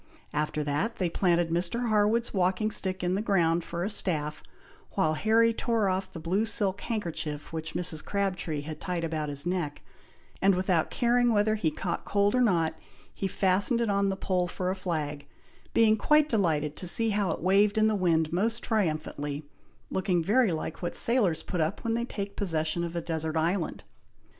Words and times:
After 0.33 0.63
that, 0.63 0.95
they 0.95 1.11
planted 1.11 1.51
Mr. 1.51 1.89
Harwood's 1.89 2.33
walking 2.33 2.71
stick 2.71 3.03
in 3.03 3.13
the 3.13 3.21
ground, 3.21 3.63
for 3.63 3.83
a 3.83 3.89
staff, 3.91 4.41
while 4.93 5.13
Harry 5.13 5.53
tore 5.53 5.89
off 5.89 6.11
the 6.11 6.19
blue 6.19 6.43
silk 6.43 6.81
handkerchief 6.81 7.53
which 7.53 7.75
Mrs. 7.75 8.03
Crabtree 8.03 8.61
had 8.61 8.81
tied 8.81 9.03
about 9.03 9.29
his 9.29 9.45
neck, 9.45 9.83
and 10.41 10.55
without 10.55 10.89
caring 10.89 11.31
whether 11.31 11.53
he 11.53 11.69
caught 11.69 12.03
cold 12.03 12.33
or 12.33 12.41
not, 12.41 12.73
he 13.13 13.27
fastened 13.27 13.79
it 13.79 13.91
on 13.91 14.09
the 14.09 14.17
pole 14.17 14.47
for 14.47 14.71
a 14.71 14.75
flag, 14.75 15.27
being 15.71 15.95
quite 15.95 16.27
delighted 16.27 16.75
to 16.77 16.87
see 16.87 17.09
how 17.09 17.29
it 17.29 17.39
waved 17.39 17.77
in 17.77 17.85
the 17.87 17.93
wind 17.93 18.33
most 18.33 18.63
triumphantly, 18.63 19.45
looking 19.91 20.23
very 20.23 20.51
like 20.51 20.81
what 20.81 20.95
sailors 20.95 21.43
put 21.43 21.61
up 21.61 21.83
when 21.83 21.93
they 21.93 22.05
take 22.05 22.35
possession 22.35 22.83
of 22.83 22.95
a 22.95 23.01
desert 23.01 23.37
island. 23.37 23.83